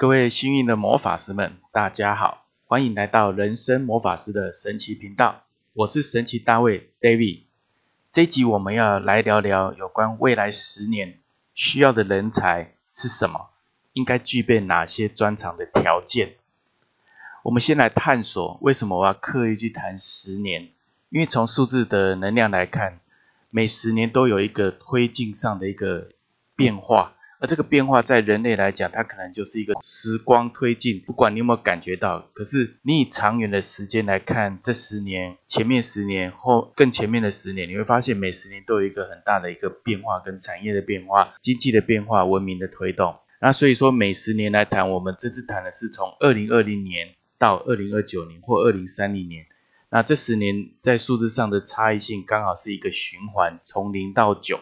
[0.00, 5.42] 各位幸运的魔法师们，大家好，欢迎来到人生魔法师的神奇频道。
[5.74, 7.42] 我是神奇大卫 David。
[8.10, 11.18] 这集我们要来聊聊有关未来十年
[11.54, 13.50] 需要的人才是什么，
[13.92, 16.36] 应该具备哪些专长的条件。
[17.42, 20.70] 我们先来探索为什么我要刻意去谈十年，
[21.10, 23.00] 因为从数字的能量来看，
[23.50, 26.08] 每十年都有一个推进上的一个
[26.56, 27.12] 变化。
[27.40, 32.28] 而这个变化在人类来讲，它可能就是一个时光推进，不管你有没有感觉到。
[32.34, 43.16] 可是你以长远的时间来看，这十年、前面十年或更前面的十年，你会发现每十年都有一个很大的一个变化，跟产业的变化、经济的变化、文明的推动。
[43.40, 49.46] 那所以说，每十年来谈，我们这次谈的是从二零二零年到二零二九年或二零三零年。
[49.88, 54.60] 那这十年在数字上的差异性刚好是一个循环，从零到九。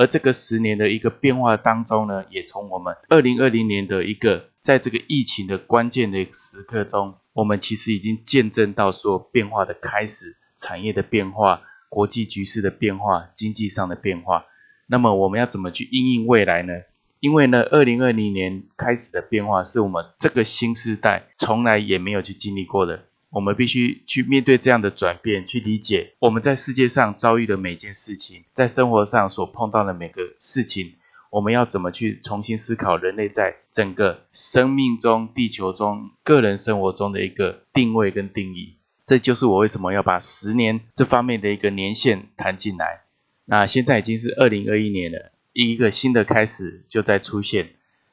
[0.00, 11.60] 而这个十年的一个变化当中呢，也从我们二零二零年的一个在这个疫情的关键的时刻中，我们其实已经见证到说变化的开始，产业的变化，
[11.90, 14.46] 国际局势的变化，经济上的变化。
[14.86, 16.72] 那么我们要怎么去应应未来呢？
[17.18, 23.04] 因为呢，二零二零年开始的变化是我们这个新时代从来也没有去经历过的。
[23.30, 30.94] 我们必须去面对这样的转变，去理解我们在世界上遭遇的每件事情，在生活上所碰到的每个事情，
[31.30, 38.74] 我们要怎么去重新思考人类在整个生命中、地球中、个人生活中的一个定位跟定义。
[39.06, 43.02] 这就是我为什么要把十年这方面的一个年限谈进来。
[43.44, 47.70] 那现在已经是二零二一年了，一个新的开始就在出现。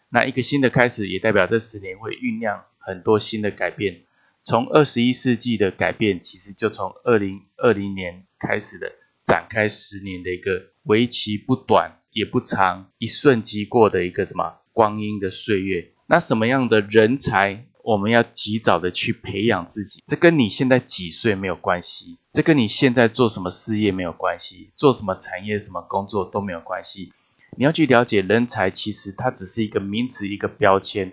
[0.10, 4.04] 那一个新的开始也代表这十年会酝酿很多新的改变。
[4.48, 8.94] 从二十一世纪的改变，其实就从二零二零年开始的
[9.26, 15.92] 展开十年的一个为期不短也不长、一瞬即过的一个什么光阴的岁月。
[16.06, 20.02] 那什么样的人才，我们要及早的去培养自己？
[20.08, 27.12] 这跟你现在几岁没有关系，这跟你现在做什么事业没有关系，做什么产业、什么工作都没有关系。
[27.58, 31.12] 你要去了解人才，其实它只是一个名词，一个标签。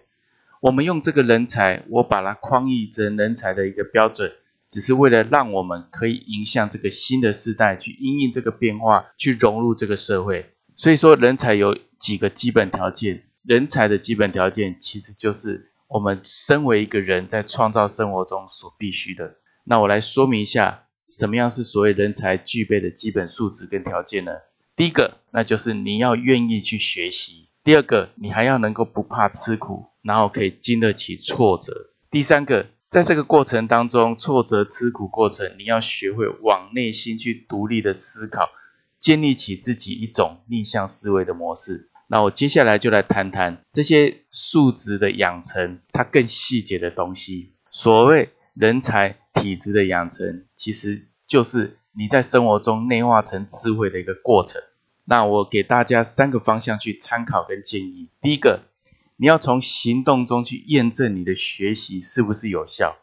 [0.64, 4.32] 我们用这个人才，我把它框译成人才的一个标准，
[4.70, 10.54] 只是为了让我们可以迎向这个新的时代，去应应这个变化，去融入这个社会。
[10.74, 19.34] 所以说，人才有几个基本条件，人才的基本条件其实就是我们身为一个人在创造生活中所必须的。
[19.64, 24.32] 那我来说明一下，什么样是所谓人才具备的基本素质跟条件呢？
[24.76, 27.50] 第一个，那就是你要愿意去学习。
[27.62, 31.90] 第二个，你还要能够不怕吃苦，然后可以经得起挫折。
[32.10, 38.50] 第三个，在这个过程当中，挫折、吃苦过程，你要学会往内心去独立的思考，
[39.00, 41.90] 建立起自己一种逆向思维的模式。
[42.06, 47.54] 那我接下来就来谈谈这些素质的养成，它更细节的东西。
[47.70, 54.60] 所谓人才体质的养成，其实就是你在生活中内化成智慧的一个过程。
[55.06, 58.10] 那我给大家三个方向去参考跟建议。
[58.20, 58.60] 第一个，
[59.16, 62.96] 你要从行动中去验证你的学习是不是有效。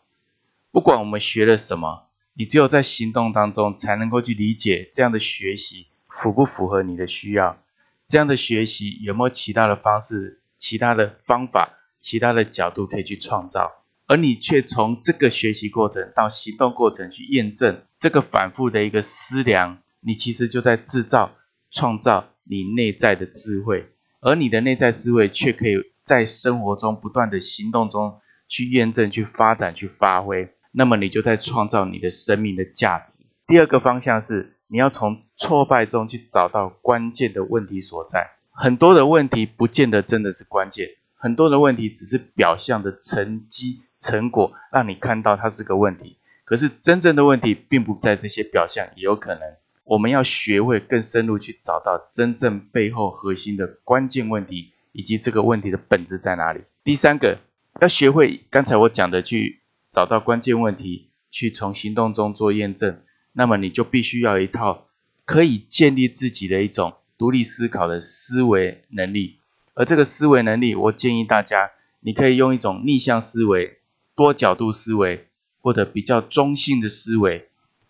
[0.72, 7.62] 不管我们学了什么，你只有在行动当中才能够去理解这样的学习符不符合你的需要，
[8.08, 13.72] 这样的学习有没有其他的方式、其他的方法、其他的角度可以去创造，
[14.08, 21.34] 而你却从这个学习过程到行动过程去验证这个反复的一个思量，你其实就在制造。
[21.74, 30.50] 创造你内在的智慧，而你的内在智慧却可以在生活中不断的行动中去验证、去发展、去发挥。
[30.72, 33.26] 那么你就在创造你的生命的价值。
[33.48, 38.32] 第二个方向是，你要从挫败中去找到关键的问题所在。
[38.50, 46.18] 很多的问题不见得真的是关键，很多的问题只是表象的成绩成果，让你看到它是个问题。
[46.46, 49.42] 可是真正的问题并不在这些表象，也有可能。
[49.84, 56.62] 我们要学会更深入去找到真正背后核心的关键问题，以及这个问题的本质在哪里。
[56.84, 57.40] 第三个，
[57.80, 59.62] 要学会刚才我讲的去
[59.92, 63.02] 找到关键问题，去从行动中做验证。
[63.34, 64.88] 那么你就必须要一套
[65.26, 69.40] 可以建立自己的一种独立思考的思维能力。
[69.74, 71.72] 而这个思维能力，我建议大家，
[72.02, 73.78] 你可以用一种逆向思维、
[74.16, 75.28] 多角度思维，
[75.62, 77.48] 或者比较中性的思维。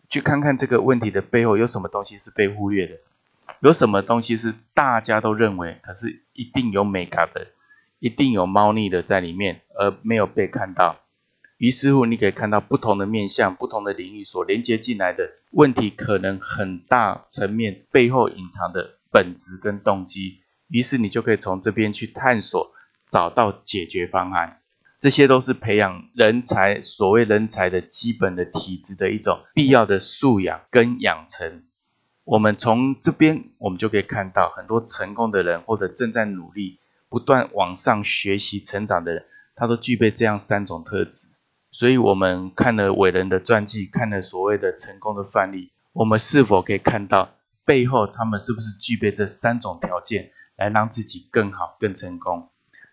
[0.09, 2.99] 去看看这个问题的背后有什么东西是被忽略的，
[3.59, 7.48] 有什么东西是大家都认为，可是一定有美感的，
[8.00, 11.00] 一定有猫腻的在里面，而没有被看到。
[11.57, 20.39] 于是乎，你可以看到不同的面向、不同的领域所连接进来的问题，可能很大层面背后隐藏的本质跟动机。
[20.68, 22.71] 于是你就可以从这边去探索
[23.09, 24.57] 找到解决方案。
[25.00, 31.63] 这些都是培养人才，所谓人才的基本的体质的一种必要的素养跟养成。
[32.23, 36.79] 我们从这边，我们就可以看到很多成功的人，或者正在努力、
[37.09, 39.25] 不断往上学习、成长的人，
[39.56, 41.27] 他都具备这样三种特质。
[41.71, 47.35] 所以，我们看了伟人的传记，看了所谓的成功的范例，我们是否可以看到
[47.65, 52.50] 背后他们是不是具备这三种条件，来让自己更好、更成功？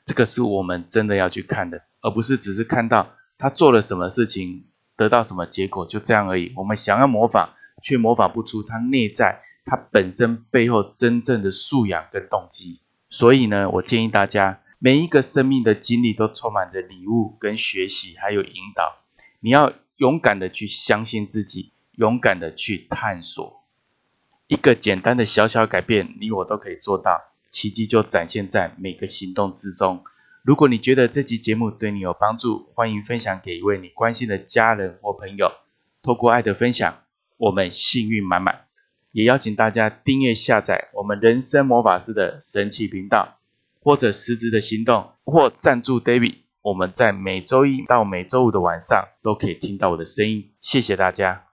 [0.07, 1.83] 这个是我们真的要去看的。
[2.01, 3.09] 而不是只是看到
[3.39, 4.67] 他做了什么事情，
[4.97, 6.53] 得到什么结果，就这样而已。
[6.57, 7.51] 我们想要模仿，
[7.83, 12.81] 却模仿不出他内在、他本身背后真正的素养跟动机。
[13.11, 18.97] 所以呢，我建议大家，每一个生命的经历都充满着礼物跟学习，还有引导。
[19.41, 23.65] 你要勇敢的去相信自己，勇敢的去探索。
[24.47, 27.21] 一个简单的小小改变，你我都可以做到，
[27.51, 30.03] 奇迹就展现在每个行动之中。
[30.43, 35.53] 如果你觉得这集节目对你有帮助，欢迎分享给一位你关心的家人或朋友。
[36.03, 37.03] 透过爱的分享，
[37.38, 38.67] 我们幸运满满。
[39.11, 43.38] 也邀请大家订阅下载我们人生魔法师的神奇频道，
[43.81, 46.37] 或者实质的行动，或赞助 David。
[46.61, 50.52] 我们在每周一到每周五的晚上都可以听到我的声音。
[50.61, 51.48] 谢谢大家。